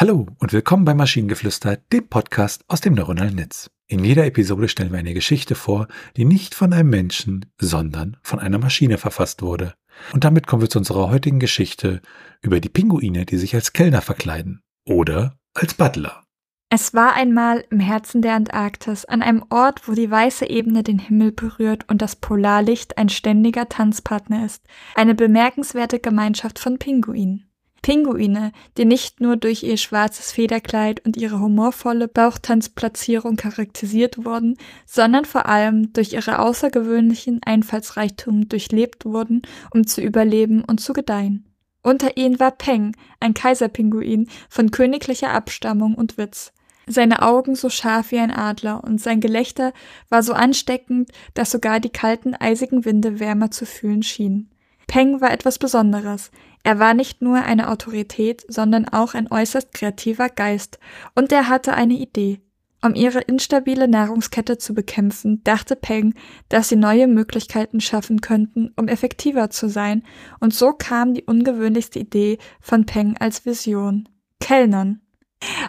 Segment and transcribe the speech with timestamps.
[0.00, 3.70] Hallo und willkommen bei Maschinengeflüster, dem Podcast aus dem neuronalen Netz.
[3.86, 8.38] In jeder Episode stellen wir eine Geschichte vor, die nicht von einem Menschen, sondern von
[8.38, 9.74] einer Maschine verfasst wurde.
[10.14, 12.00] Und damit kommen wir zu unserer heutigen Geschichte
[12.40, 16.24] über die Pinguine, die sich als Kellner verkleiden oder als Butler.
[16.70, 20.98] Es war einmal im Herzen der Antarktis, an einem Ort, wo die weiße Ebene den
[20.98, 24.64] Himmel berührt und das Polarlicht ein ständiger Tanzpartner ist,
[24.94, 27.49] eine bemerkenswerte Gemeinschaft von Pinguinen.
[27.82, 34.56] Pinguine, die nicht nur durch ihr schwarzes Federkleid und ihre humorvolle Bauchtanzplatzierung charakterisiert wurden,
[34.86, 41.46] sondern vor allem durch ihre außergewöhnlichen Einfallsreichtum durchlebt wurden, um zu überleben und zu gedeihen.
[41.82, 46.52] Unter ihnen war Peng, ein Kaiserpinguin von königlicher Abstammung und Witz.
[46.86, 49.72] Seine Augen so scharf wie ein Adler und sein Gelächter
[50.08, 54.50] war so ansteckend, dass sogar die kalten, eisigen Winde wärmer zu fühlen schienen.
[54.90, 56.32] Peng war etwas Besonderes.
[56.64, 60.80] Er war nicht nur eine Autorität, sondern auch ein äußerst kreativer Geist,
[61.14, 62.40] und er hatte eine Idee.
[62.82, 66.14] Um ihre instabile Nahrungskette zu bekämpfen, dachte Peng,
[66.48, 70.02] dass sie neue Möglichkeiten schaffen könnten, um effektiver zu sein,
[70.40, 74.08] und so kam die ungewöhnlichste Idee von Peng als Vision.
[74.40, 75.02] Kellnern.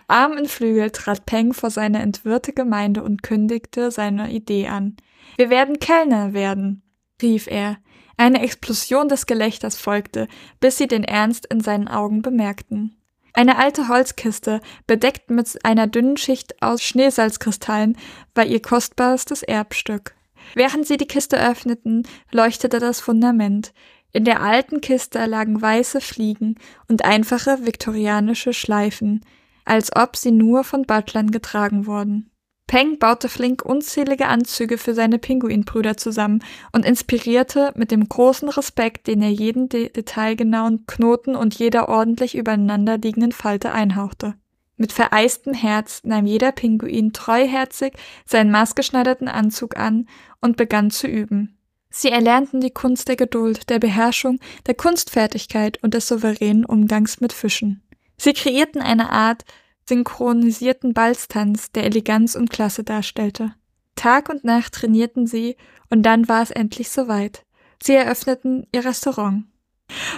[0.08, 4.98] Arm in Flügel trat Peng vor seine entwirrte Gemeinde und kündigte seine Idee an.
[5.38, 6.82] Wir werden Kellner werden,
[7.22, 7.78] rief er.
[8.22, 10.28] Eine Explosion des Gelächters folgte,
[10.60, 12.96] bis sie den Ernst in seinen Augen bemerkten.
[13.34, 17.98] Eine alte Holzkiste, bedeckt mit einer dünnen Schicht aus Schneesalzkristallen,
[18.36, 20.14] war ihr kostbarstes Erbstück.
[20.54, 23.74] Während sie die Kiste öffneten, leuchtete das Fundament.
[24.12, 29.26] In der alten Kiste lagen weiße Fliegen und einfache viktorianische Schleifen,
[29.66, 32.31] als ob sie nur von Butlern getragen wurden.
[32.68, 39.08] Peng baute flink unzählige Anzüge für seine Pinguinbrüder zusammen und inspirierte mit dem großen Respekt,
[39.08, 44.36] den er jeden de detailgenauen Knoten und jeder ordentlich übereinander liegenden Falte einhauchte.
[44.78, 47.94] Mit vereistem Herz nahm jeder Pinguin treuherzig
[48.26, 50.08] seinen maßgeschneiderten Anzug an
[50.40, 51.58] und begann zu üben.
[51.92, 57.34] Sie erlernten die Kunst der Geduld, der Beherrschung, der Kunstfertigkeit und des souveränen Umgangs mit
[57.34, 57.84] Fischen.
[58.18, 59.44] Sie kreierten eine Art
[59.88, 63.54] synchronisierten Balztanz, der Eleganz und Klasse darstellte.
[63.96, 65.58] Tag und Nacht trainierten sie,
[65.90, 67.46] und dann war es endlich soweit.
[67.82, 69.46] Sie eröffneten ihr Restaurant.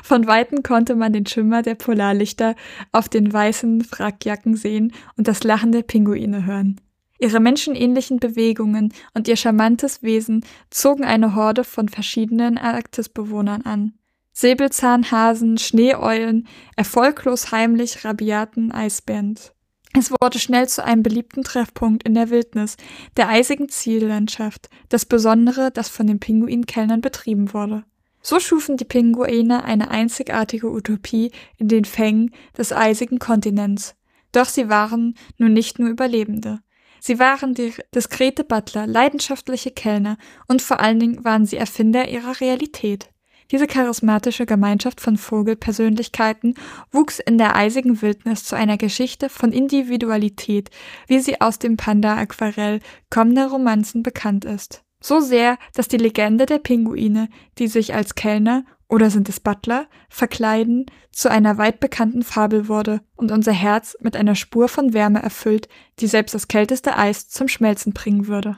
[0.04, 2.56] Von weitem konnte man den Schimmer der Polarlichter
[2.92, 6.80] auf den weißen Wrackjacken sehen und das Lachen der Pinguine hören.
[7.20, 13.94] Ihre menschenähnlichen Bewegungen und ihr charmantes Wesen zogen eine Horde von verschiedenen Arktisbewohnern an.
[14.34, 19.40] Säbelzahnhasen, Schneeeulen, erfolglos heimlich rabiaten Eisbären.
[19.96, 22.78] Es wurde schnell zu einem beliebten Treffpunkt in der Wildnis,
[23.16, 27.84] der eisigen Ziellandschaft, das Besondere, das von den Pinguinkellnern betrieben wurde.
[28.22, 33.96] So schufen die Pinguine eine einzigartige Utopie in den Fängen des eisigen Kontinents.
[34.32, 36.62] Doch sie waren nun nicht nur Überlebende.
[37.00, 40.18] Sie waren die diskrete Butler, leidenschaftliche Kellner
[40.48, 43.10] und vor allen Dingen waren sie Erfinder ihrer Realität.
[43.52, 46.56] Diese charismatische Gemeinschaft von Vogelpersönlichkeiten
[46.92, 50.70] wuchs in der eisigen Wildnis zu einer Geschichte von Individualität,
[51.08, 54.84] wie sie aus dem Panda-Aquarell kommender Romanzen bekannt ist.
[55.02, 57.28] So sehr, dass die Legende der Pinguine,
[57.58, 63.02] die sich als Kellner oder sind es Butler, verkleiden, zu einer weit bekannten Fabel wurde
[63.16, 65.68] und unser Herz mit einer Spur von Wärme erfüllt,
[66.00, 68.58] die selbst das kälteste Eis zum Schmelzen bringen würde.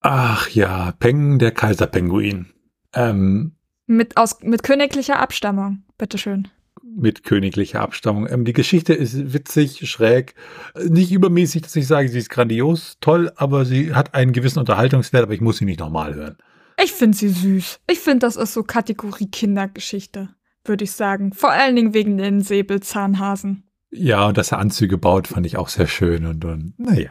[0.00, 2.52] Ach ja, Peng, der Kaiserpinguin.
[2.94, 3.56] Ähm,
[3.90, 6.48] mit, aus, mit königlicher Abstammung, bitteschön.
[6.82, 8.26] Mit königlicher Abstammung.
[8.30, 10.34] Ähm, die Geschichte ist witzig, schräg,
[10.82, 15.24] nicht übermäßig, dass ich sage, sie ist grandios, toll, aber sie hat einen gewissen Unterhaltungswert,
[15.24, 16.36] aber ich muss sie nicht nochmal hören.
[16.82, 17.80] Ich finde sie süß.
[17.90, 20.30] Ich finde, das ist so Kategorie Kindergeschichte,
[20.64, 21.32] würde ich sagen.
[21.32, 23.64] Vor allen Dingen wegen den Säbelzahnhasen.
[23.90, 27.10] Ja, und dass er Anzüge baut, fand ich auch sehr schön und, und naja.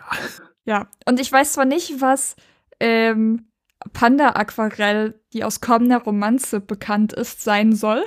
[0.66, 2.36] Ja, und ich weiß zwar nicht, was
[2.80, 3.49] ähm,
[3.94, 8.04] Panda-Aquarell, die aus kommender Romanze bekannt ist, sein soll.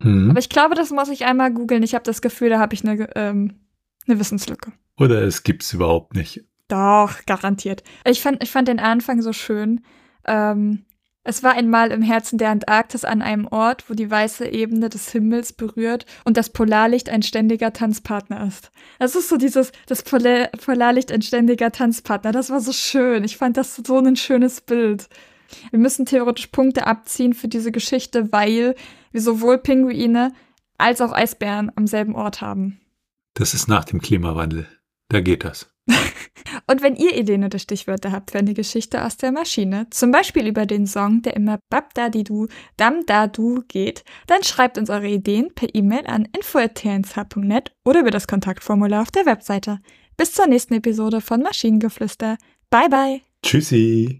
[0.00, 0.30] Mhm.
[0.30, 1.82] Aber ich glaube, das muss ich einmal googeln.
[1.82, 3.60] Ich habe das Gefühl, da habe ich eine, ähm,
[4.06, 4.72] eine Wissenslücke.
[4.98, 6.44] Oder es gibt es überhaupt nicht.
[6.68, 7.82] Doch, garantiert.
[8.04, 9.82] Ich fand, ich fand den Anfang so schön.
[10.26, 10.84] Ähm,
[11.22, 15.12] es war einmal im Herzen der Antarktis an einem Ort, wo die weiße Ebene des
[15.12, 18.70] Himmels berührt und das Polarlicht ein ständiger Tanzpartner ist.
[18.98, 22.32] Das ist so dieses, das Polar Polarlicht ein ständiger Tanzpartner.
[22.32, 23.22] Das war so schön.
[23.24, 25.08] Ich fand das so ein schönes Bild.
[25.70, 28.74] Wir müssen theoretisch Punkte abziehen für diese Geschichte, weil
[29.12, 30.32] wir sowohl Pinguine
[30.78, 32.80] als auch Eisbären am selben Ort haben.
[33.34, 34.66] Das ist nach dem Klimawandel.
[35.08, 35.70] Da geht das.
[36.70, 40.46] Und wenn ihr Ideen oder Stichwörter habt für eine Geschichte aus der Maschine, zum Beispiel
[40.46, 42.46] über den Song, der immer Babdadidu,
[42.76, 49.02] Damdadu geht, dann schreibt uns eure Ideen per E-Mail an info.tnsh.net oder über das Kontaktformular
[49.02, 49.80] auf der Webseite.
[50.16, 52.38] Bis zur nächsten Episode von Maschinengeflüster.
[52.70, 53.20] Bye bye.
[53.42, 54.19] Tschüssi.